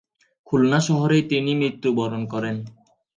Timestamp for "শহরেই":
0.79-1.23